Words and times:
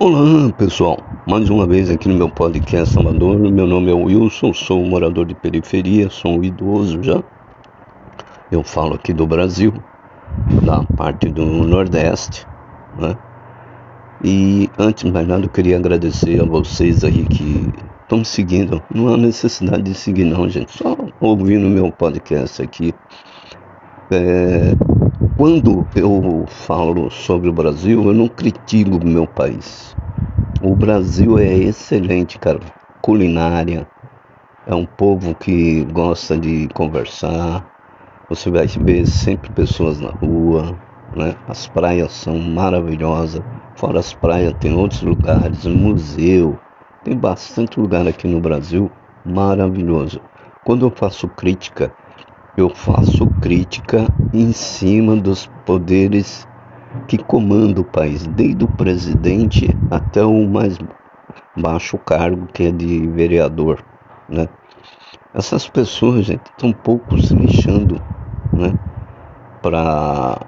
Olá 0.00 0.52
pessoal, 0.58 0.98
mais 1.24 1.48
uma 1.48 1.68
vez 1.68 1.88
aqui 1.88 2.08
no 2.08 2.16
meu 2.16 2.28
podcast 2.28 2.92
Salvador. 2.92 3.38
Meu 3.38 3.64
nome 3.64 3.92
é 3.92 3.94
Wilson, 3.94 4.52
sou 4.52 4.82
um 4.82 4.88
morador 4.88 5.24
de 5.24 5.36
periferia, 5.36 6.10
sou 6.10 6.40
um 6.40 6.42
idoso 6.42 7.00
já. 7.00 7.22
Eu 8.50 8.64
falo 8.64 8.94
aqui 8.94 9.12
do 9.12 9.24
Brasil, 9.24 9.72
da 10.64 10.82
parte 10.96 11.30
do 11.30 11.44
Nordeste, 11.44 12.44
né? 12.98 13.16
E 14.24 14.68
antes 14.76 15.04
de 15.04 15.12
mais 15.12 15.28
nada 15.28 15.44
eu 15.44 15.48
queria 15.48 15.76
agradecer 15.76 16.42
a 16.42 16.44
vocês 16.44 17.04
aí 17.04 17.24
que 17.26 17.72
estão 18.02 18.18
me 18.18 18.24
seguindo. 18.24 18.82
Não 18.92 19.14
há 19.14 19.16
necessidade 19.16 19.84
de 19.84 19.94
seguir 19.94 20.24
não, 20.24 20.48
gente. 20.48 20.76
Só 20.76 20.96
ouvindo 21.20 21.68
meu 21.70 21.92
podcast 21.92 22.60
aqui. 22.60 22.92
É, 24.10 24.74
quando 25.36 25.86
eu 25.96 26.44
falo 26.46 27.10
sobre 27.10 27.48
o 27.48 27.52
Brasil, 27.52 28.04
eu 28.04 28.14
não 28.14 28.28
critico 28.28 28.96
o 28.96 29.06
meu 29.06 29.26
país. 29.26 29.96
O 30.60 30.76
Brasil 30.76 31.38
é 31.38 31.52
excelente, 31.52 32.38
cara. 32.38 32.60
Culinária. 33.02 33.86
É 34.66 34.74
um 34.74 34.86
povo 34.86 35.34
que 35.34 35.84
gosta 35.86 36.38
de 36.38 36.68
conversar. 36.68 37.66
Você 38.28 38.48
vai 38.50 38.66
ver 38.66 39.06
sempre 39.06 39.50
pessoas 39.50 40.00
na 40.00 40.10
rua, 40.10 40.78
né? 41.16 41.34
As 41.48 41.66
praias 41.66 42.12
são 42.12 42.38
maravilhosas. 42.38 43.42
Fora 43.74 43.98
as 43.98 44.14
praias 44.14 44.54
tem 44.54 44.72
outros 44.72 45.02
lugares, 45.02 45.66
museu. 45.66 46.56
Tem 47.02 47.16
bastante 47.16 47.78
lugar 47.80 48.06
aqui 48.06 48.28
no 48.28 48.40
Brasil 48.40 48.90
maravilhoso. 49.26 50.20
Quando 50.64 50.86
eu 50.86 50.90
faço 50.90 51.28
crítica, 51.28 51.92
eu 52.56 52.70
faço 52.70 53.26
crítica 53.40 54.08
em 54.32 54.52
cima 54.52 55.16
dos 55.16 55.46
poderes 55.66 56.46
que 57.08 57.18
comandam 57.18 57.82
o 57.82 57.86
país, 57.86 58.26
desde 58.28 58.64
o 58.64 58.68
presidente 58.68 59.68
até 59.90 60.24
o 60.24 60.46
mais 60.46 60.78
baixo 61.56 61.98
cargo 61.98 62.46
que 62.46 62.64
é 62.64 62.70
de 62.70 63.06
vereador, 63.08 63.84
né? 64.28 64.48
Essas 65.34 65.68
pessoas, 65.68 66.26
gente, 66.26 66.44
estão 66.46 66.72
pouco 66.72 67.20
se 67.20 67.34
lixando, 67.34 68.00
né? 68.52 68.72
Para 69.60 70.38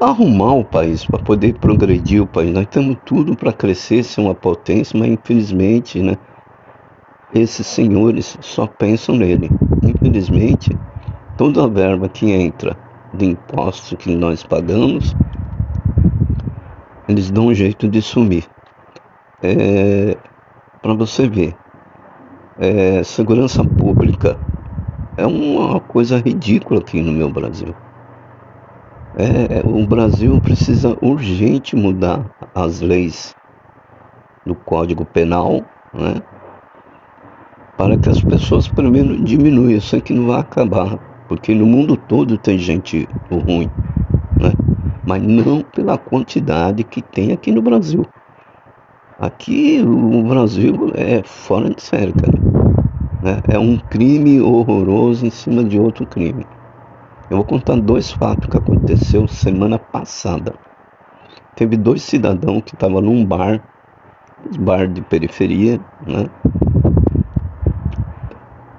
arrumar 0.00 0.54
o 0.54 0.64
país, 0.64 1.04
para 1.06 1.18
poder 1.18 1.54
progredir 1.58 2.22
o 2.22 2.26
país. 2.26 2.52
Nós 2.52 2.66
temos 2.66 2.98
tudo 3.06 3.34
para 3.34 3.52
crescer, 3.52 4.04
ser 4.04 4.20
uma 4.20 4.34
potência, 4.34 4.98
mas 4.98 5.08
infelizmente, 5.08 6.02
né? 6.02 6.18
Esses 7.34 7.66
senhores 7.66 8.36
só 8.40 8.66
pensam 8.66 9.16
nele. 9.16 9.50
Infelizmente, 9.82 10.76
toda 11.38 11.64
a 11.64 11.68
verba 11.68 12.08
que 12.08 12.30
entra 12.30 12.76
de 13.14 13.26
impostos 13.26 13.96
que 13.98 14.14
nós 14.14 14.42
pagamos, 14.42 15.14
eles 17.08 17.30
dão 17.30 17.46
um 17.46 17.54
jeito 17.54 17.88
de 17.88 18.02
sumir. 18.02 18.46
É, 19.42 20.16
Para 20.82 20.94
você 20.94 21.28
ver, 21.28 21.54
é, 22.58 23.02
segurança 23.02 23.64
pública 23.64 24.38
é 25.16 25.26
uma 25.26 25.80
coisa 25.80 26.18
ridícula 26.18 26.80
aqui 26.80 27.00
no 27.00 27.12
meu 27.12 27.30
Brasil. 27.30 27.74
É, 29.16 29.66
o 29.66 29.86
Brasil 29.86 30.40
precisa 30.40 30.96
urgente 31.02 31.76
mudar 31.76 32.24
as 32.54 32.80
leis 32.80 33.34
do 34.44 34.54
Código 34.54 35.04
Penal, 35.04 35.64
né? 35.92 36.22
Para 37.82 37.96
que 37.96 38.08
as 38.08 38.22
pessoas 38.22 38.70
menos 38.78 39.24
diminuam. 39.24 39.68
Eu 39.68 39.80
sei 39.80 40.00
que 40.00 40.12
não 40.12 40.28
vai 40.28 40.38
acabar, 40.38 40.96
porque 41.28 41.52
no 41.52 41.66
mundo 41.66 41.96
todo 41.96 42.38
tem 42.38 42.56
gente 42.56 43.08
ruim, 43.28 43.68
né? 44.38 44.52
mas 45.04 45.20
não 45.20 45.62
pela 45.62 45.98
quantidade 45.98 46.84
que 46.84 47.02
tem 47.02 47.32
aqui 47.32 47.50
no 47.50 47.60
Brasil. 47.60 48.06
Aqui 49.18 49.82
o 49.82 50.22
Brasil 50.22 50.92
é 50.94 51.24
fora 51.24 51.70
de 51.70 51.82
série, 51.82 52.12
cara. 52.12 52.38
Né? 53.20 53.40
É 53.48 53.58
um 53.58 53.76
crime 53.76 54.40
horroroso 54.40 55.26
em 55.26 55.30
cima 55.30 55.64
de 55.64 55.76
outro 55.76 56.06
crime. 56.06 56.46
Eu 57.28 57.38
vou 57.38 57.44
contar 57.44 57.80
dois 57.80 58.12
fatos 58.12 58.48
que 58.48 58.56
aconteceu 58.56 59.26
semana 59.26 59.76
passada. 59.76 60.54
Teve 61.56 61.76
dois 61.76 62.02
cidadãos 62.02 62.62
que 62.62 62.76
estavam 62.76 63.00
num 63.00 63.24
bar, 63.24 63.60
bar 64.60 64.86
de 64.86 65.02
periferia, 65.02 65.80
né? 66.06 66.26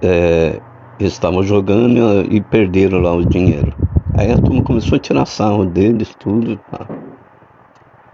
É, 0.03 0.59
estavam 0.99 1.41
jogando 1.43 2.21
e 2.31 2.41
perderam 2.41 2.99
lá 2.99 3.13
o 3.13 3.25
dinheiro. 3.25 3.73
Aí 4.15 4.31
a 4.31 4.37
turma 4.37 4.61
começou 4.61 4.97
a 4.97 4.99
tirar 4.99 5.25
sarro 5.25 5.65
deles, 5.65 6.13
tudo. 6.19 6.57
Tá. 6.69 6.87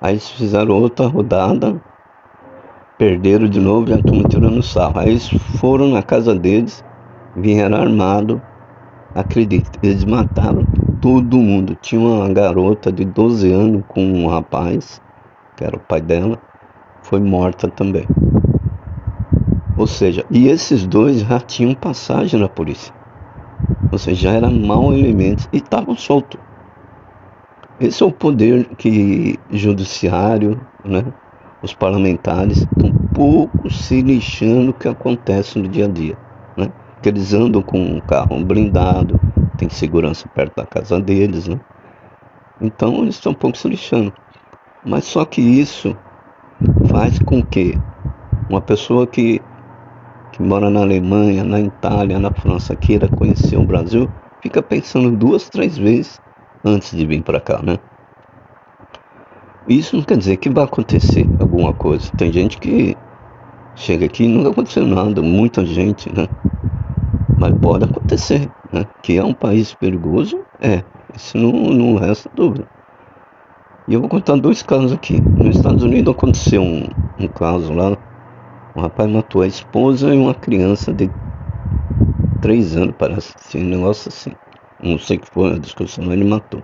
Aí 0.02 0.14
eles 0.14 0.30
fizeram 0.30 0.76
outra 0.76 1.08
rodada, 1.08 1.82
perderam 2.98 3.50
de 3.50 3.60
novo 3.60 3.90
e 3.90 3.94
a 3.94 4.02
turma 4.02 4.24
tirando 4.24 4.64
sarro. 4.64 5.00
Aí 5.00 5.10
eles 5.10 5.28
foram 5.30 5.90
na 5.90 6.02
casa 6.02 6.34
deles, 6.34 6.84
vieram 7.36 7.78
armados, 7.78 8.40
acredite, 9.14 9.72
eles 9.84 10.06
mataram 10.06 10.66
todo 11.02 11.38
mundo. 11.38 11.76
Tinha 11.82 12.00
uma 12.00 12.30
garota 12.30 12.92
de 12.92 13.04
12 13.04 13.52
anos 13.52 13.84
com 13.88 14.02
um 14.02 14.28
rapaz, 14.28 15.02
que 15.58 15.64
era 15.66 15.76
o 15.76 15.80
pai 15.80 16.02
dela, 16.02 16.40
foi 17.02 17.20
morta 17.20 17.68
também. 17.68 18.08
Ou 19.80 19.88
seja, 19.88 20.26
e 20.30 20.50
esses 20.50 20.86
dois 20.86 21.22
já 21.22 21.40
tinham 21.40 21.74
passagem 21.74 22.38
na 22.38 22.50
polícia. 22.50 22.94
Ou 23.90 23.98
seja, 23.98 24.24
já 24.24 24.32
eram 24.34 24.52
mau 24.52 24.92
elementos 24.92 25.48
e 25.54 25.58
estavam 25.58 25.96
soltos. 25.96 26.38
Esse 27.80 28.04
é 28.04 28.06
o 28.06 28.12
poder 28.12 28.76
que 28.76 29.40
judiciário, 29.50 30.60
né, 30.84 31.06
os 31.64 31.74
parlamentares 31.74 32.58
estão 32.58 32.92
pouco 33.14 33.70
se 33.70 34.02
lixando 34.02 34.72
o 34.72 34.74
que 34.74 34.90
acontece 34.90 35.58
no 35.58 35.70
dia 35.70 35.86
a 35.86 35.88
dia. 35.88 36.18
Né? 36.58 36.70
Que 37.02 37.08
eles 37.08 37.34
andam 37.34 37.62
com 37.62 37.80
um 37.80 38.02
carro 38.02 38.44
blindado, 38.44 39.18
tem 39.56 39.70
segurança 39.70 40.28
perto 40.28 40.58
da 40.58 40.66
casa 40.66 41.00
deles. 41.00 41.48
Né? 41.48 41.58
Então 42.60 43.02
eles 43.04 43.16
estão 43.16 43.32
um 43.32 43.36
pouco 43.36 43.58
se 43.58 43.70
lixando. 43.70 44.12
Mas 44.86 45.06
só 45.06 45.24
que 45.24 45.40
isso 45.40 45.96
faz 46.90 47.18
com 47.20 47.42
que 47.42 47.80
uma 48.50 48.60
pessoa 48.60 49.08
que 49.08 49.42
que 50.40 50.44
mora 50.44 50.70
na 50.70 50.80
Alemanha, 50.80 51.44
na 51.44 51.60
Itália, 51.60 52.18
na 52.18 52.32
França, 52.32 52.74
queira 52.74 53.10
conhecer 53.10 53.58
o 53.58 53.66
Brasil, 53.66 54.10
fica 54.42 54.64
pensando 54.64 55.12
duas, 55.12 55.50
três 55.50 55.78
vezes 55.78 56.18
antes 56.64 56.96
de 56.96 57.06
vir 57.06 57.22
para 57.22 57.42
cá, 57.42 57.62
né? 57.62 57.78
Isso 59.68 59.98
não 59.98 60.04
quer 60.04 60.18
dizer 60.18 60.38
que 60.38 60.50
vai 60.50 60.64
acontecer 60.64 61.28
alguma 61.42 61.74
coisa. 61.74 62.10
Tem 62.14 62.32
gente 62.32 62.58
que 62.58 62.96
chega 63.76 64.06
aqui 64.06 64.24
e 64.24 64.28
nunca 64.30 64.50
aconteceu 64.52 64.86
nada, 64.88 65.22
muita 65.22 65.66
gente, 65.66 66.10
né? 66.16 66.26
Mas 67.38 67.54
pode 67.60 67.84
acontecer, 67.84 68.50
né? 68.72 68.86
Que 69.04 69.18
é 69.18 69.24
um 69.24 69.34
país 69.34 69.74
perigoso, 69.74 70.40
é. 70.62 70.82
Isso 71.14 71.38
não, 71.38 71.52
não 71.52 71.96
resta 71.96 72.30
dúvida. 72.34 72.66
E 73.90 73.94
eu 73.94 74.00
vou 74.00 74.08
contar 74.08 74.38
dois 74.38 74.64
casos 74.64 74.94
aqui. 74.94 75.20
Nos 75.20 75.58
Estados 75.58 75.84
Unidos 75.84 76.16
aconteceu 76.16 76.62
um, 76.62 76.88
um 77.20 77.28
caso 77.28 77.74
lá 77.74 77.98
o 78.76 78.82
rapaz 78.82 79.10
matou 79.10 79.42
a 79.42 79.48
esposa 79.48 80.14
e 80.14 80.18
uma 80.18 80.34
criança 80.34 80.94
de 80.94 81.10
três 82.42 82.76
anos, 82.76 82.96
parece. 82.98 83.34
Assim, 83.38 83.64
um 83.64 83.70
negócio 83.70 84.10
assim. 84.10 84.32
Não 84.82 84.98
sei 84.98 85.18
o 85.18 85.20
que 85.20 85.30
foi 85.32 85.54
a 85.54 85.60
discussão, 85.60 86.12
ele 86.12 86.24
matou. 86.24 86.64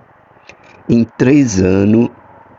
Em 0.88 1.04
três 1.04 1.62
anos, 1.62 2.10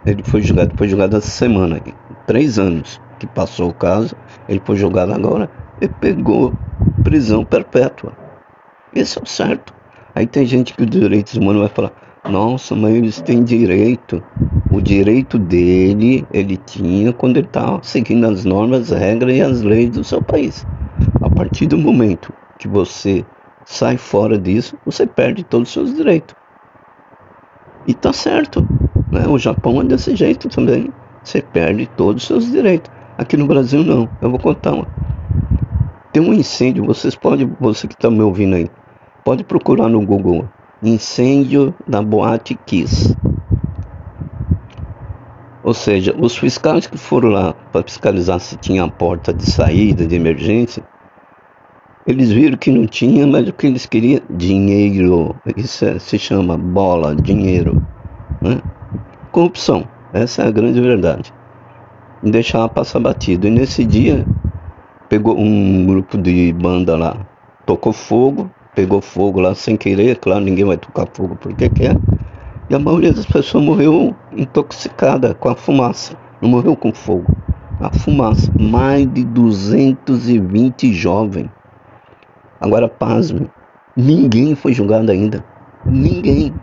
ele 0.04 0.22
foi 0.22 0.42
julgado. 0.42 0.74
Foi 0.76 0.88
julgado 0.88 1.16
essa 1.16 1.30
semana. 1.30 1.78
Em 1.78 1.94
três 2.26 2.58
anos 2.58 3.00
que 3.18 3.26
passou 3.26 3.70
o 3.70 3.74
caso, 3.74 4.14
ele 4.48 4.60
foi 4.64 4.76
julgado 4.76 5.12
agora. 5.12 5.50
Ele 5.80 5.92
pegou 6.00 6.54
prisão 7.02 7.44
perpétua. 7.44 8.12
Esse 8.94 9.18
é 9.18 9.22
o 9.22 9.26
certo. 9.26 9.72
Aí 10.14 10.26
tem 10.26 10.44
gente 10.46 10.74
que 10.74 10.82
os 10.82 10.90
direitos 10.90 11.34
humanos 11.34 11.60
vai 11.60 11.70
falar: 11.70 11.92
nossa, 12.28 12.74
mas 12.74 12.94
eles 12.94 13.20
têm 13.22 13.44
direito. 13.44 14.22
O 14.76 14.82
direito 14.82 15.38
dele, 15.38 16.26
ele 16.30 16.58
tinha 16.58 17.10
quando 17.10 17.38
ele 17.38 17.46
estava 17.46 17.80
seguindo 17.82 18.26
as 18.26 18.44
normas, 18.44 18.92
as 18.92 19.00
regras 19.00 19.34
e 19.34 19.40
as 19.40 19.62
leis 19.62 19.88
do 19.88 20.04
seu 20.04 20.20
país. 20.20 20.66
A 21.22 21.30
partir 21.30 21.66
do 21.66 21.78
momento 21.78 22.30
que 22.58 22.68
você 22.68 23.24
sai 23.64 23.96
fora 23.96 24.38
disso, 24.38 24.76
você 24.84 25.06
perde 25.06 25.42
todos 25.44 25.68
os 25.68 25.72
seus 25.72 25.94
direitos. 25.96 26.36
E 27.86 27.94
tá 27.94 28.12
certo. 28.12 28.68
Né? 29.10 29.26
O 29.26 29.38
Japão 29.38 29.80
é 29.80 29.84
desse 29.84 30.14
jeito 30.14 30.46
também. 30.50 30.92
Você 31.24 31.40
perde 31.40 31.86
todos 31.96 32.24
os 32.24 32.28
seus 32.28 32.52
direitos. 32.52 32.92
Aqui 33.16 33.34
no 33.34 33.46
Brasil 33.46 33.82
não. 33.82 34.06
Eu 34.20 34.28
vou 34.28 34.38
contar 34.38 34.74
uma. 34.74 34.86
Tem 36.12 36.22
um 36.22 36.34
incêndio, 36.34 36.84
vocês 36.84 37.14
podem, 37.14 37.50
você 37.58 37.88
que 37.88 37.94
está 37.94 38.10
me 38.10 38.20
ouvindo 38.20 38.56
aí, 38.56 38.68
pode 39.24 39.42
procurar 39.42 39.88
no 39.88 40.04
Google 40.04 40.46
incêndio 40.82 41.74
na 41.88 42.02
boate 42.02 42.54
Kiss. 42.66 43.16
Ou 45.66 45.74
seja, 45.74 46.14
os 46.16 46.38
fiscais 46.38 46.86
que 46.86 46.96
foram 46.96 47.30
lá 47.30 47.52
para 47.72 47.82
fiscalizar 47.82 48.38
se 48.38 48.56
tinha 48.56 48.84
a 48.84 48.88
porta 48.88 49.34
de 49.34 49.50
saída 49.50 50.06
de 50.06 50.14
emergência, 50.14 50.80
eles 52.06 52.30
viram 52.30 52.56
que 52.56 52.70
não 52.70 52.86
tinha, 52.86 53.26
mas 53.26 53.48
o 53.48 53.52
que 53.52 53.66
eles 53.66 53.84
queriam? 53.84 54.20
Dinheiro. 54.30 55.34
Isso 55.56 55.84
é, 55.84 55.98
se 55.98 56.20
chama 56.20 56.56
bola, 56.56 57.16
dinheiro. 57.16 57.84
Né? 58.40 58.62
Corrupção. 59.32 59.88
Essa 60.12 60.44
é 60.44 60.46
a 60.46 60.52
grande 60.52 60.80
verdade. 60.80 61.34
deixava 62.22 62.68
passar 62.68 63.00
batido. 63.00 63.48
E 63.48 63.50
nesse 63.50 63.84
dia 63.84 64.24
pegou 65.08 65.36
um 65.36 65.84
grupo 65.84 66.16
de 66.16 66.52
banda 66.52 66.96
lá, 66.96 67.26
tocou 67.66 67.92
fogo, 67.92 68.48
pegou 68.72 69.00
fogo 69.00 69.40
lá 69.40 69.52
sem 69.52 69.76
querer, 69.76 70.18
claro, 70.18 70.44
ninguém 70.44 70.64
vai 70.64 70.76
tocar 70.76 71.08
fogo 71.12 71.34
porque 71.34 71.68
quer. 71.68 71.96
E 72.70 72.74
a 72.74 72.78
maioria 72.78 73.12
das 73.12 73.26
pessoas 73.26 73.64
morreu 73.64 74.14
intoxicada 74.36 75.34
com 75.34 75.48
a 75.48 75.56
fumaça, 75.56 76.16
não 76.40 76.48
morreu 76.48 76.76
com 76.76 76.92
fogo. 76.92 77.34
A 77.80 77.92
fumaça, 77.92 78.50
mais 78.58 79.12
de 79.12 79.24
220 79.24 80.92
jovens. 80.92 81.50
Agora 82.60 82.88
pasme, 82.88 83.50
ninguém 83.96 84.54
foi 84.54 84.72
julgado 84.72 85.10
ainda. 85.10 85.44
Ninguém. 85.84 86.54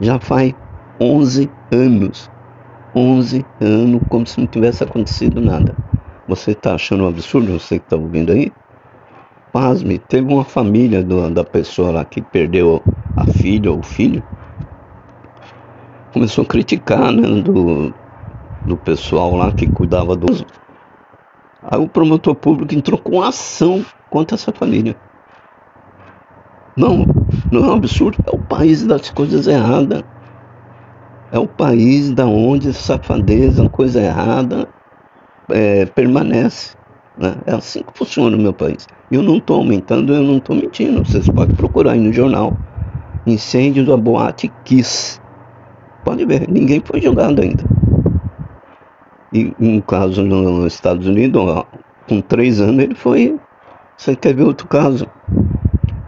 Já 0.00 0.20
faz 0.20 0.54
11 1.00 1.50
anos. 1.72 2.30
11 2.94 3.44
anos 3.60 4.00
como 4.08 4.26
se 4.26 4.40
não 4.40 4.46
tivesse 4.46 4.84
acontecido 4.84 5.40
nada. 5.40 5.74
Você 6.28 6.52
está 6.52 6.74
achando 6.74 7.04
um 7.04 7.08
absurdo, 7.08 7.58
você 7.58 7.78
que 7.78 7.84
está 7.84 7.96
ouvindo 7.96 8.32
aí? 8.32 8.52
Pasme, 9.52 9.98
teve 9.98 10.32
uma 10.32 10.44
família 10.44 11.02
do, 11.02 11.30
da 11.30 11.44
pessoa 11.44 11.90
lá 11.90 12.04
que 12.04 12.20
perdeu 12.20 12.82
a 13.16 13.26
filha 13.26 13.70
ou 13.70 13.78
o 13.78 13.82
filho. 13.82 14.22
Começou 16.16 16.44
a 16.44 16.46
criticar, 16.46 17.12
né, 17.12 17.42
do, 17.42 17.92
do 18.66 18.74
pessoal 18.74 19.36
lá 19.36 19.52
que 19.52 19.66
cuidava 19.66 20.16
dos. 20.16 20.46
Aí 21.62 21.78
o 21.78 21.86
promotor 21.86 22.34
público 22.34 22.74
entrou 22.74 22.98
com 22.98 23.20
ação 23.20 23.84
contra 24.08 24.34
essa 24.34 24.50
família. 24.50 24.96
Não, 26.74 27.04
não 27.52 27.64
é 27.66 27.68
um 27.68 27.74
absurdo, 27.74 28.16
é 28.26 28.34
o 28.34 28.38
país 28.38 28.82
das 28.82 29.10
coisas 29.10 29.46
erradas. 29.46 30.02
É 31.30 31.38
o 31.38 31.46
país 31.46 32.10
da 32.10 32.24
onde 32.24 32.72
safadeza, 32.72 33.68
coisa 33.68 34.00
errada, 34.00 34.66
é, 35.50 35.84
permanece. 35.84 36.74
Né? 37.18 37.36
É 37.44 37.52
assim 37.52 37.82
que 37.82 37.92
funciona 37.92 38.34
o 38.34 38.40
meu 38.40 38.54
país. 38.54 38.86
Eu 39.10 39.22
não 39.22 39.36
estou 39.36 39.58
aumentando, 39.58 40.14
eu 40.14 40.22
não 40.22 40.38
estou 40.38 40.56
mentindo. 40.56 41.04
Vocês 41.04 41.28
podem 41.28 41.54
procurar 41.54 41.92
aí 41.92 42.00
no 42.00 42.10
jornal. 42.10 42.58
Incêndio 43.26 43.84
da 43.84 43.98
Boate 43.98 44.50
Kiss. 44.64 45.20
Pode 46.06 46.24
ver, 46.24 46.48
ninguém 46.48 46.80
foi 46.84 47.00
julgado 47.00 47.42
ainda. 47.42 47.64
E 49.32 49.52
um 49.58 49.80
caso 49.80 50.22
nos 50.22 50.72
Estados 50.72 51.04
Unidos, 51.04 51.64
com 52.08 52.20
três 52.20 52.60
anos 52.60 52.84
ele 52.84 52.94
foi. 52.94 53.36
Você 53.96 54.14
quer 54.14 54.32
ver 54.32 54.44
outro 54.44 54.68
caso? 54.68 55.04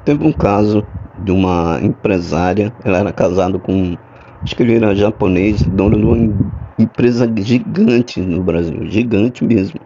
Teve 0.05 0.25
um 0.25 0.31
caso 0.31 0.87
de 1.19 1.33
uma 1.33 1.81
empresária, 1.83 2.73
ela 2.85 2.99
era 2.99 3.13
casada 3.13 3.59
com, 3.59 3.97
acho 4.41 4.55
que 4.55 4.63
ele 4.63 4.77
era 4.77 4.95
japonês, 4.95 5.63
dono 5.63 5.97
de 5.97 6.05
uma 6.05 6.39
empresa 6.79 7.29
gigante 7.37 8.21
no 8.21 8.41
Brasil, 8.41 8.87
gigante 8.87 9.45
mesmo. 9.45 9.81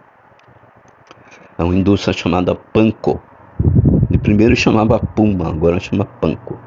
É 1.57 1.63
uma 1.63 1.75
indústria 1.75 2.13
chamada 2.13 2.53
Panko. 2.53 3.19
De 4.11 4.19
primeiro 4.19 4.55
chamava 4.55 4.99
Puma, 4.99 5.49
agora 5.49 5.79
chama 5.79 6.05
Panko. 6.05 6.59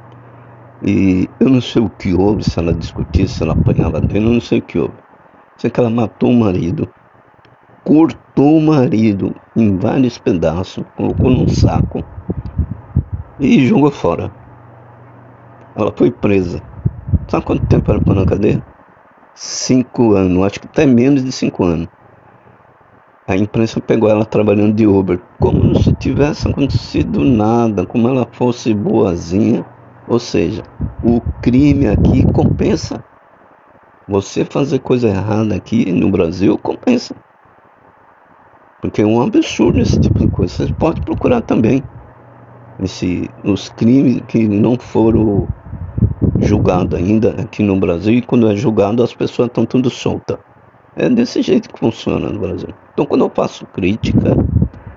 E 0.82 1.28
eu 1.40 1.48
não 1.48 1.60
sei 1.60 1.82
o 1.82 1.88
que 1.90 2.12
houve, 2.14 2.44
se 2.44 2.58
ela 2.58 2.74
discutia, 2.74 3.26
se 3.26 3.42
ela 3.42 3.52
apanhava 3.54 4.00
dele, 4.00 4.26
eu 4.26 4.32
não 4.32 4.40
sei 4.40 4.58
o 4.58 4.62
que 4.62 4.78
houve. 4.78 4.98
Sei 5.58 5.70
que 5.70 5.80
ela 5.80 5.90
matou 5.90 6.30
o 6.30 6.34
marido, 6.34 6.92
cortou 7.84 8.58
o 8.58 8.62
marido 8.62 9.34
em 9.56 9.76
vários 9.78 10.18
pedaços, 10.18 10.84
colocou 10.96 11.30
num 11.30 11.48
saco 11.48 12.04
e 13.38 13.66
jogou 13.66 13.90
fora. 13.90 14.32
Ela 15.74 15.92
foi 15.96 16.10
presa. 16.10 16.62
Sabe 17.30 17.44
quanto 17.44 17.66
tempo 17.66 17.90
ela 17.90 18.00
ficou 18.00 18.16
na 18.16 18.26
cadeia? 18.26 18.64
Cinco 19.34 20.12
anos, 20.14 20.44
acho 20.44 20.60
que 20.60 20.66
até 20.66 20.86
menos 20.86 21.24
de 21.24 21.32
cinco 21.32 21.64
anos. 21.64 21.88
A 23.28 23.36
imprensa 23.36 23.80
pegou 23.80 24.08
ela 24.08 24.24
trabalhando 24.24 24.74
de 24.74 24.86
Uber, 24.86 25.20
como 25.40 25.74
se 25.74 25.92
tivesse 25.92 26.48
acontecido 26.48 27.24
nada, 27.24 27.86
como 27.86 28.08
ela 28.08 28.26
fosse 28.32 28.72
boazinha. 28.72 29.66
Ou 30.08 30.18
seja, 30.18 30.62
o 31.02 31.20
crime 31.42 31.88
aqui 31.88 32.24
compensa. 32.32 33.04
Você 34.08 34.44
fazer 34.44 34.78
coisa 34.78 35.08
errada 35.08 35.54
aqui 35.54 35.90
no 35.90 36.10
Brasil 36.10 36.56
compensa. 36.58 37.14
Porque 38.80 39.02
é 39.02 39.06
um 39.06 39.20
absurdo 39.20 39.80
esse 39.80 39.98
tipo 39.98 40.20
de 40.20 40.28
coisa. 40.28 40.54
Você 40.54 40.72
pode 40.74 41.00
procurar 41.00 41.40
também 41.40 41.82
esse, 42.80 43.28
os 43.42 43.68
crimes 43.70 44.22
que 44.28 44.46
não 44.46 44.78
foram 44.78 45.48
julgados 46.38 46.98
ainda 46.98 47.30
aqui 47.40 47.62
no 47.62 47.78
Brasil 47.78 48.14
e 48.14 48.22
quando 48.22 48.48
é 48.48 48.54
julgado 48.54 49.02
as 49.02 49.14
pessoas 49.14 49.48
estão 49.48 49.66
tudo 49.66 49.90
soltas. 49.90 50.38
É 50.94 51.08
desse 51.08 51.42
jeito 51.42 51.68
que 51.68 51.78
funciona 51.78 52.28
no 52.28 52.38
Brasil. 52.38 52.68
Então 52.92 53.06
quando 53.06 53.24
eu 53.24 53.32
faço 53.34 53.66
crítica, 53.66 54.36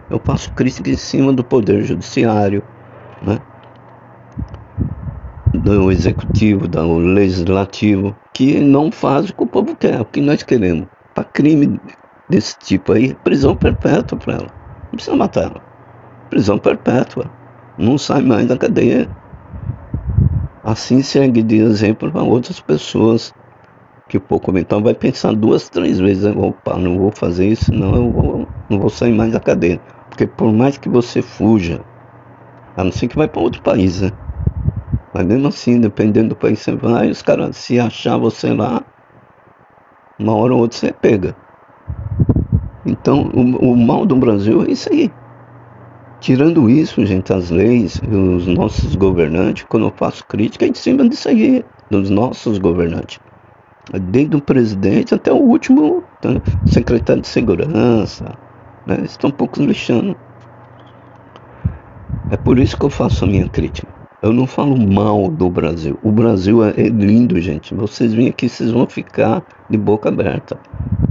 eu 0.09 0.21
faço 0.23 0.51
crítica 0.53 0.89
em 0.89 0.95
cima 0.95 1.33
do 1.33 1.43
poder 1.43 1.83
judiciário, 1.83 2.63
né? 3.21 3.39
Do 5.53 5.91
executivo, 5.91 6.67
do 6.67 6.97
legislativo, 6.97 8.15
que 8.33 8.59
não 8.59 8.91
faz 8.91 9.29
o 9.29 9.35
que 9.35 9.43
o 9.43 9.47
povo 9.47 9.75
quer, 9.75 10.01
o 10.01 10.05
que 10.05 10.21
nós 10.21 10.43
queremos. 10.43 10.87
Para 11.13 11.23
crime 11.23 11.79
desse 12.29 12.57
tipo 12.59 12.93
aí, 12.93 13.13
prisão 13.15 13.55
perpétua 13.55 14.17
para 14.17 14.33
ela. 14.35 14.47
Não 14.47 14.91
precisa 14.91 15.15
matar 15.15 15.43
ela. 15.45 15.61
Prisão 16.29 16.57
perpétua 16.57 17.31
não 17.77 17.97
sai 17.97 18.21
mais 18.21 18.47
da 18.47 18.57
cadeia. 18.57 19.09
Assim 20.63 21.01
segue 21.01 21.41
de 21.41 21.55
exemplo 21.55 22.11
para 22.11 22.21
outras 22.21 22.59
pessoas 22.59 23.33
que 24.09 24.17
o 24.17 24.21
pouco 24.21 24.55
então 24.57 24.81
vai 24.81 24.93
pensar 24.93 25.33
duas, 25.33 25.69
três 25.69 25.99
vezes, 25.99 26.25
opa, 26.35 26.77
não 26.77 26.97
vou 26.97 27.11
fazer 27.11 27.47
isso, 27.47 27.73
não, 27.73 27.95
eu 27.95 28.11
vou, 28.11 28.47
não 28.69 28.79
vou 28.79 28.89
sair 28.89 29.13
mais 29.13 29.31
da 29.31 29.39
cadeia. 29.39 29.79
Porque 30.09 30.25
por 30.25 30.51
mais 30.51 30.77
que 30.77 30.89
você 30.89 31.21
fuja, 31.21 31.79
a 32.75 32.83
não 32.83 32.91
ser 32.91 33.07
que 33.07 33.15
vai 33.15 33.27
para 33.27 33.41
outro 33.41 33.61
país, 33.61 34.01
né? 34.01 34.11
Mas 35.19 35.27
mesmo 35.27 35.49
assim, 35.49 35.81
dependendo 35.81 36.29
do 36.29 36.35
país 36.37 36.59
você 36.59 36.71
vai, 36.73 37.09
os 37.09 37.21
caras 37.21 37.57
se 37.57 37.77
achar 37.77 38.17
você 38.17 38.53
lá, 38.53 38.81
uma 40.17 40.33
hora 40.33 40.53
ou 40.53 40.61
outra 40.61 40.77
você 40.77 40.93
pega. 40.93 41.35
Então 42.85 43.29
o, 43.33 43.71
o 43.71 43.75
mal 43.75 44.05
do 44.05 44.15
Brasil 44.15 44.63
é 44.63 44.71
isso 44.71 44.87
aí. 44.89 45.11
Tirando 46.21 46.69
isso, 46.69 47.05
gente, 47.05 47.33
as 47.33 47.49
leis, 47.49 47.99
os 48.01 48.47
nossos 48.47 48.95
governantes, 48.95 49.65
quando 49.67 49.87
eu 49.87 49.93
faço 49.97 50.25
crítica, 50.25 50.63
é 50.63 50.69
em 50.69 50.73
cima 50.73 51.09
disso 51.09 51.27
aí, 51.27 51.65
dos 51.91 52.09
nossos 52.09 52.57
governantes. 52.57 53.19
Desde 53.91 54.37
o 54.37 54.41
presidente 54.41 55.13
até 55.13 55.33
o 55.33 55.35
último 55.35 56.01
tá, 56.21 56.29
secretário 56.65 57.21
de 57.21 57.27
segurança, 57.27 58.37
né, 58.87 58.99
estão 59.03 59.29
um 59.29 59.33
pouco 59.33 59.61
lixando. 59.61 60.15
É 62.31 62.37
por 62.37 62.57
isso 62.57 62.77
que 62.77 62.85
eu 62.85 62.89
faço 62.89 63.25
a 63.25 63.27
minha 63.27 63.49
crítica. 63.49 63.98
Eu 64.21 64.33
não 64.33 64.45
falo 64.45 64.77
mal 64.77 65.29
do 65.29 65.49
Brasil. 65.49 65.97
O 66.03 66.11
Brasil 66.11 66.63
é, 66.63 66.71
é 66.71 66.89
lindo, 66.89 67.39
gente. 67.39 67.73
Vocês 67.73 68.13
vêm 68.13 68.27
aqui, 68.29 68.49
vocês 68.49 68.71
vão 68.71 68.87
ficar 68.87 69.43
de 69.69 69.77
boca 69.77 70.09
aberta. 70.09 70.59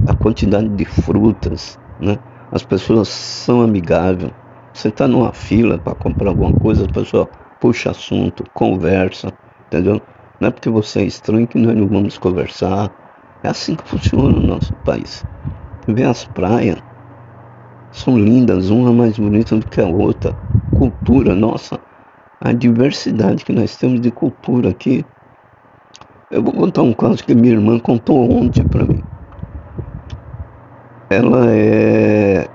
A 0.07 0.13
quantidade 0.13 0.69
de 0.69 0.85
frutas, 0.85 1.77
né? 1.99 2.17
As 2.51 2.63
pessoas 2.63 3.07
são 3.07 3.61
amigáveis 3.61 4.31
você 4.79 4.87
está 4.87 5.09
numa 5.09 5.33
fila 5.33 5.77
para 5.77 5.93
comprar 5.93 6.29
alguma 6.29 6.53
coisa, 6.53 6.85
a 6.85 6.87
pessoa 6.87 7.27
puxa 7.59 7.91
assunto, 7.91 8.45
conversa, 8.53 9.27
entendeu? 9.67 10.01
Não 10.39 10.47
é 10.47 10.51
porque 10.51 10.69
você 10.69 11.01
é 11.01 11.03
estranho 11.03 11.45
que 11.45 11.57
nós 11.57 11.75
não 11.75 11.85
vamos 11.85 12.17
conversar. 12.17 12.89
É 13.43 13.49
assim 13.49 13.75
que 13.75 13.83
funciona 13.83 14.37
o 14.37 14.41
nosso 14.41 14.73
país. 14.85 15.25
Vê 15.85 16.03
as 16.03 16.23
praias, 16.23 16.77
são 17.91 18.17
lindas, 18.17 18.69
uma 18.69 18.93
mais 18.93 19.17
bonita 19.17 19.57
do 19.57 19.65
que 19.65 19.81
a 19.81 19.87
outra. 19.87 20.33
Cultura, 20.77 21.35
nossa, 21.35 21.77
a 22.41 22.53
diversidade 22.53 23.43
que 23.43 23.53
nós 23.53 23.75
temos 23.75 24.01
de 24.01 24.11
cultura 24.11 24.69
aqui. 24.69 25.05
Eu 26.31 26.43
vou 26.43 26.53
contar 26.53 26.83
um 26.83 26.93
caso 26.93 27.23
que 27.23 27.35
minha 27.35 27.53
irmã 27.53 27.79
contou 27.79 28.31
ontem 28.31 28.63
para 28.63 28.85
mim. 28.85 29.03
Ela 31.09 31.51
é 31.51 32.47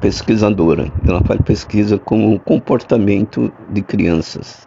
pesquisadora. 0.00 0.90
Ela 1.06 1.22
faz 1.22 1.40
pesquisa 1.42 1.98
com 1.98 2.34
o 2.34 2.40
comportamento 2.40 3.52
de 3.70 3.82
crianças. 3.82 4.66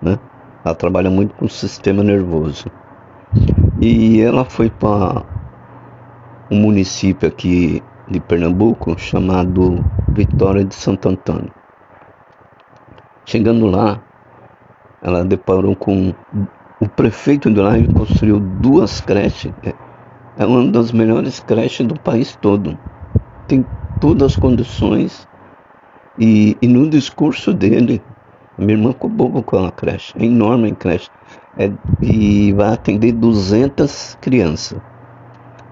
Né? 0.00 0.18
Ela 0.64 0.74
trabalha 0.74 1.10
muito 1.10 1.34
com 1.34 1.46
o 1.46 1.50
sistema 1.50 2.04
nervoso. 2.04 2.66
E 3.80 4.20
ela 4.20 4.44
foi 4.44 4.70
para 4.70 5.24
um 6.50 6.60
município 6.60 7.28
aqui 7.28 7.82
de 8.08 8.20
Pernambuco 8.20 8.98
chamado 8.98 9.84
Vitória 10.08 10.64
de 10.64 10.74
Santo 10.74 11.08
Antônio. 11.08 11.52
Chegando 13.28 13.66
lá, 13.66 14.00
ela 15.02 15.22
deparou 15.22 15.76
com 15.76 16.14
o 16.80 16.88
prefeito 16.88 17.50
de 17.50 17.60
lá, 17.60 17.76
ele 17.76 17.92
construiu 17.92 18.40
duas 18.40 19.02
creches. 19.02 19.52
É 20.38 20.46
uma 20.46 20.72
das 20.72 20.92
melhores 20.92 21.38
creches 21.38 21.86
do 21.86 22.00
país 22.00 22.34
todo. 22.40 22.78
Tem 23.46 23.66
todas 24.00 24.32
as 24.32 24.36
condições. 24.36 25.28
E, 26.18 26.56
e 26.62 26.66
no 26.66 26.88
discurso 26.88 27.52
dele, 27.52 28.00
a 28.56 28.62
minha 28.62 28.78
irmã 28.78 28.92
ficou 28.92 29.10
boba 29.10 29.42
com 29.42 29.62
a 29.62 29.70
creche, 29.72 30.14
é 30.18 30.24
enorme 30.24 30.70
a 30.70 30.74
creche. 30.74 31.10
É, 31.58 31.70
e 32.00 32.54
vai 32.54 32.72
atender 32.72 33.12
200 33.12 34.16
crianças. 34.22 34.80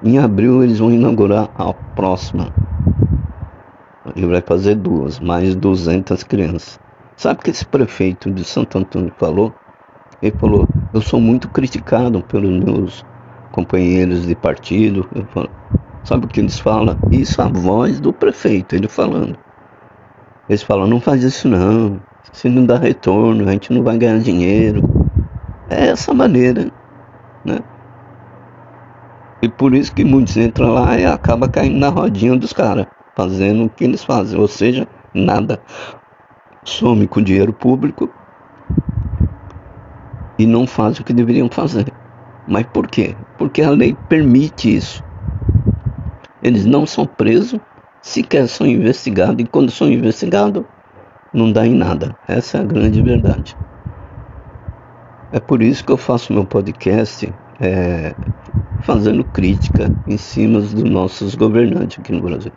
Em 0.05 0.19
abril 0.19 0.63
eles 0.63 0.79
vão 0.79 0.93
inaugurar 0.93 1.49
a 1.55 1.73
próxima. 1.73 2.53
Ele 4.15 4.27
vai 4.27 4.43
fazer 4.43 4.75
duas, 4.75 5.19
mais 5.19 5.57
200 5.57 6.23
crianças. 6.23 6.86
Sabe 7.17 7.41
o 7.41 7.43
que 7.43 7.51
esse 7.51 7.65
prefeito 7.65 8.31
de 8.31 8.45
Santo 8.45 8.79
Antônio 8.79 9.13
falou? 9.17 9.55
Ele 10.21 10.37
falou: 10.39 10.69
Eu 10.93 11.01
sou 11.01 11.21
muito 11.21 11.49
criticado 11.49 12.23
pelos 12.23 12.63
meus 12.63 13.05
companheiros 13.53 14.27
de 14.27 14.35
partido. 14.35 15.09
Falo, 15.33 15.51
Sabe 16.05 16.27
o 16.27 16.29
que 16.29 16.41
eles 16.41 16.59
falam? 16.59 16.97
Isso 17.11 17.43
a 17.43 17.49
voz 17.49 17.99
do 17.99 18.13
prefeito, 18.13 18.77
ele 18.77 18.87
falando. 18.87 19.37
Eles 20.49 20.63
falam: 20.63 20.87
Não 20.87 21.01
faz 21.01 21.23
isso 21.25 21.49
não. 21.49 22.01
Se 22.33 22.49
não 22.49 22.67
dá 22.67 22.77
retorno, 22.77 23.49
a 23.49 23.53
gente 23.53 23.73
não 23.73 23.83
vai 23.83 23.97
ganhar 23.97 24.19
dinheiro. 24.21 24.83
É 25.71 25.87
essa 25.87 26.13
maneira, 26.13 26.71
né? 27.45 27.59
E 29.43 29.49
por 29.49 29.75
isso 29.75 29.93
que 29.93 30.05
muitos 30.05 30.37
entram 30.37 30.75
lá 30.75 30.99
e 30.99 31.07
acaba 31.07 31.49
caindo 31.49 31.79
na 31.79 31.89
rodinha 31.89 32.37
dos 32.37 32.53
caras, 32.53 32.87
fazendo 33.17 33.65
o 33.65 33.71
que 33.71 33.85
eles 33.85 34.05
fazem, 34.05 34.39
ou 34.39 34.47
seja, 34.47 34.87
nada. 35.15 35.61
Some 36.67 37.07
com 37.07 37.23
dinheiro 37.23 37.53
público 37.53 38.11
e 40.39 40.45
não 40.45 40.67
fazem 40.67 41.01
o 41.01 41.05
que 41.05 41.13
deveriam 41.13 41.49
fazer. 41.49 41.87
Mas 42.47 42.67
por 42.67 42.89
quê? 42.89 43.15
Porque 43.39 43.63
a 43.63 43.71
lei 43.71 43.97
permite 44.09 44.77
isso. 44.77 45.03
Eles 46.43 46.67
não 46.67 46.85
são 46.85 47.07
presos, 47.07 47.61
sequer 48.03 48.49
são 48.49 48.67
investigados, 48.67 49.43
e 49.43 49.49
quando 49.49 49.71
são 49.71 49.91
investigados, 49.91 50.65
não 51.33 51.51
dá 51.51 51.67
em 51.67 51.75
nada. 51.75 52.17
Essa 52.29 52.59
é 52.59 52.61
a 52.61 52.65
grande 52.65 53.01
verdade. 53.01 53.57
É 55.33 55.41
por 55.41 55.63
isso 55.63 55.85
que 55.85 55.93
eu 55.93 55.97
faço 55.97 56.33
meu 56.33 56.45
podcast 56.45 57.33
é, 57.61 58.15
fazendo 58.83 59.25
crítica 59.25 59.91
em 60.07 60.17
cima 60.17 60.61
dos 60.61 60.85
nossos 60.85 61.35
governantes 61.35 61.99
aqui 61.99 62.13
no 62.13 62.23
Brasil. 62.23 62.53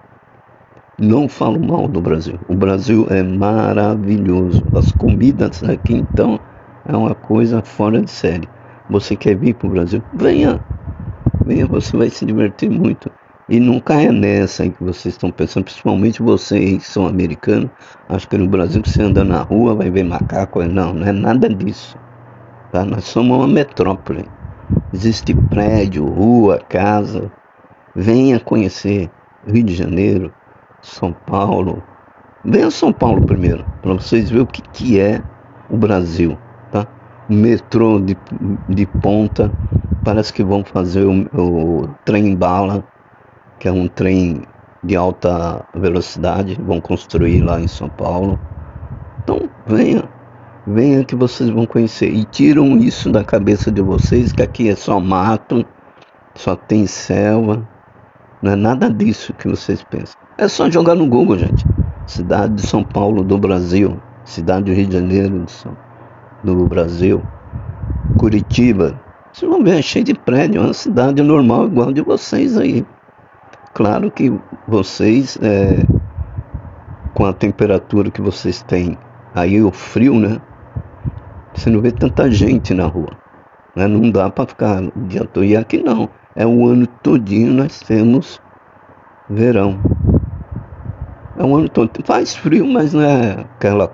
Não 1.02 1.30
falo 1.30 1.58
mal 1.66 1.88
do 1.88 2.02
Brasil. 2.02 2.38
O 2.50 2.56
Brasil 2.56 3.08
é 3.10 3.24
maravilhoso. 3.24 4.66
As 4.76 4.92
comidas 4.92 5.64
aqui 5.64 5.94
então 5.94 6.38
é 6.86 6.96
uma 6.96 7.16
coisa 7.16 7.62
fora 7.62 8.02
de 8.02 8.12
série. 8.12 8.50
Você 8.90 9.16
quer 9.16 9.38
vir 9.38 9.54
para 9.54 9.68
o 9.68 9.72
Brasil? 9.72 10.04
Venha! 10.14 10.60
Venha, 11.46 11.66
você 11.68 11.96
vai 11.96 12.10
se 12.10 12.26
divertir 12.26 12.70
muito. 12.70 13.10
E 13.48 13.62
não 13.62 13.80
caia 13.80 14.12
nessa 14.12 14.64
aí 14.64 14.72
que 14.72 14.84
vocês 14.84 15.14
estão 15.14 15.32
pensando, 15.32 15.64
principalmente 15.64 16.22
vocês 16.22 16.84
que 16.84 16.92
são 16.92 17.08
americanos. 17.08 17.72
Acho 18.10 18.28
que 18.28 18.38
no 18.38 18.50
Brasil 18.50 18.82
você 18.84 19.02
anda 19.02 19.24
na 19.24 19.42
rua, 19.42 19.76
vai 19.76 19.90
ver 19.90 20.04
macaco. 20.04 20.62
Não, 20.66 20.94
não 20.94 21.08
é 21.08 21.14
nada 21.14 21.48
disso. 21.48 21.98
Tá? 22.74 22.84
Nós 22.84 23.06
somos 23.06 23.38
uma 23.38 23.48
metrópole. 23.48 24.26
Existe 24.94 25.34
prédio, 25.34 26.06
rua, 26.06 26.60
casa. 26.68 27.32
Venha 27.96 28.38
conhecer 28.38 29.10
Rio 29.48 29.64
de 29.64 29.74
Janeiro, 29.74 30.34
São 30.82 31.14
Paulo. 31.14 31.84
Venha 32.44 32.72
São 32.72 32.94
Paulo 32.94 33.26
primeiro, 33.26 33.66
para 33.82 33.94
vocês 33.94 34.30
verem 34.30 34.44
o 34.44 34.48
que, 34.48 34.62
que 34.62 35.00
é 35.00 35.22
o 35.70 35.78
Brasil. 35.78 36.38
Tá? 36.72 36.88
Metrô 37.30 38.00
de, 38.00 38.18
de 38.70 38.86
ponta. 38.86 39.52
Parece 40.04 40.32
que 40.34 40.44
vão 40.44 40.64
fazer 40.64 41.06
o, 41.06 41.28
o 41.34 41.90
trem 42.06 42.36
bala, 42.36 42.84
que 43.60 43.68
é 43.68 43.72
um 43.72 43.88
trem 43.88 44.42
de 44.84 44.96
alta 44.96 45.66
velocidade. 45.76 46.58
Vão 46.62 46.80
construir 46.80 47.42
lá 47.42 47.60
em 47.60 47.68
São 47.68 47.90
Paulo. 47.90 48.40
Então 49.22 49.50
venha 49.68 50.08
Venha 50.68 51.04
que 51.04 51.16
vocês 51.16 51.50
vão 51.50 51.66
conhecer. 51.66 52.10
E 52.14 52.24
tiram 52.26 52.78
isso 52.78 53.12
da 53.12 53.24
cabeça 53.24 53.72
de 53.72 53.82
vocês, 53.82 54.32
que 54.32 54.44
aqui 54.44 54.70
é 54.70 54.76
só 54.76 55.00
mato, 55.00 55.66
só 56.36 56.56
tem 56.56 56.86
selva. 56.86 57.68
Não 58.42 58.54
é 58.54 58.56
nada 58.56 58.90
disso 58.90 59.34
que 59.34 59.48
vocês 59.48 59.84
pensam. 59.84 60.16
É 60.38 60.48
só 60.48 60.70
jogar 60.70 60.96
no 60.96 61.08
Google, 61.08 61.38
gente. 61.38 61.66
Cidade 62.06 62.56
de 62.56 62.68
São 62.68 62.84
Paulo 62.84 63.24
do 63.24 63.38
Brasil. 63.38 64.00
Cidade 64.24 64.66
do 64.66 64.74
Rio 64.74 64.88
de 64.88 64.94
Janeiro 64.94 65.46
do 66.44 66.66
Brasil. 66.66 67.22
Curitiba. 68.18 69.00
Vocês 69.34 69.50
vão 69.50 69.64
ver, 69.64 69.80
é 69.80 69.82
cheio 69.82 70.06
de 70.06 70.14
prédio. 70.14 70.62
É 70.62 70.66
uma 70.66 70.74
cidade 70.74 71.22
normal 71.22 71.66
igual 71.66 71.92
de 71.92 72.02
vocês 72.02 72.58
aí. 72.58 72.86
Claro 73.74 74.10
que 74.10 74.32
vocês, 74.68 75.38
é, 75.42 75.86
com 77.14 77.26
a 77.26 77.34
temperatura 77.34 78.10
que 78.10 78.22
vocês 78.22 78.64
têm 78.64 78.98
aí, 79.36 79.62
o 79.62 79.72
frio, 79.72 80.20
né? 80.20 80.42
Você 81.54 81.70
não 81.70 81.82
vê 81.82 81.92
tanta 81.92 82.30
gente 82.32 82.74
na 82.74 82.86
rua. 82.86 83.12
Né? 83.76 83.88
Não 83.88 84.10
dá 84.10 84.30
para 84.30 84.48
ficar 84.48 84.82
o. 84.82 85.44
E 85.44 85.56
aqui 85.56 85.84
não. 85.84 86.10
É 86.40 86.48
o 86.48 86.66
ano 86.66 86.88
todinho 87.04 87.52
nós 87.52 87.82
temos 87.82 88.42
verão. 89.30 89.78
É 91.38 91.44
o 91.44 91.54
ano 91.54 91.68
todo. 91.68 91.92
Faz 92.06 92.34
frio, 92.34 92.66
mas 92.66 92.94
não 92.94 93.02
é 93.02 93.42
aquela 93.42 93.92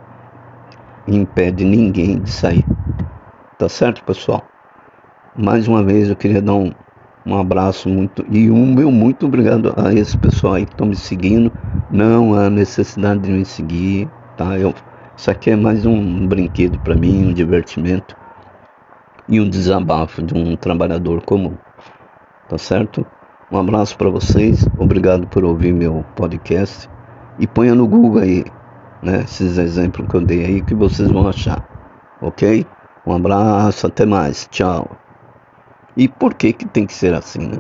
impede 1.07 1.65
ninguém 1.65 2.19
de 2.19 2.29
sair. 2.29 2.63
Tá 3.57 3.67
certo, 3.67 4.03
pessoal? 4.03 4.43
Mais 5.35 5.67
uma 5.67 5.81
vez 5.81 6.07
eu 6.07 6.15
queria 6.15 6.39
dar 6.39 6.53
um, 6.53 6.71
um 7.25 7.35
abraço 7.35 7.89
muito 7.89 8.23
e 8.29 8.51
um 8.51 8.75
meu 8.75 8.91
muito 8.91 9.25
obrigado 9.25 9.73
a 9.75 9.91
esse 9.91 10.15
pessoal 10.15 10.53
aí 10.53 10.67
que 10.67 10.73
estão 10.73 10.85
me 10.85 10.95
seguindo. 10.95 11.51
Não 11.89 12.35
há 12.35 12.47
necessidade 12.47 13.21
de 13.21 13.31
me 13.31 13.43
seguir, 13.43 14.07
tá? 14.37 14.55
Eu 14.55 14.71
isso 15.17 15.31
aqui 15.31 15.49
é 15.49 15.55
mais 15.55 15.83
um 15.83 16.27
brinquedo 16.27 16.77
para 16.77 16.95
mim, 16.95 17.25
um 17.25 17.33
divertimento 17.33 18.15
e 19.27 19.41
um 19.41 19.49
desabafo 19.49 20.21
de 20.21 20.35
um 20.35 20.55
trabalhador 20.55 21.23
comum. 21.23 21.57
Tá 22.47 22.57
certo? 22.57 23.05
Um 23.51 23.57
abraço 23.57 23.97
para 23.97 24.09
vocês, 24.09 24.67
obrigado 24.77 25.27
por 25.27 25.43
ouvir 25.43 25.73
meu 25.73 26.03
podcast 26.15 26.89
e 27.39 27.47
ponha 27.47 27.75
no 27.75 27.87
Google 27.87 28.21
aí, 28.21 28.45
né, 29.01 29.21
esses 29.21 29.57
exemplos 29.57 30.07
que 30.07 30.15
eu 30.15 30.21
dei 30.21 30.45
aí 30.45 30.61
que 30.61 30.73
vocês 30.73 31.09
vão 31.09 31.27
achar. 31.27 31.63
OK? 32.21 32.65
Um 33.05 33.13
abraço, 33.13 33.87
até 33.87 34.05
mais. 34.05 34.47
Tchau. 34.51 34.89
E 35.95 36.07
por 36.07 36.33
que 36.33 36.53
que 36.53 36.65
tem 36.65 36.85
que 36.85 36.93
ser 36.93 37.13
assim, 37.13 37.47
né? 37.47 37.57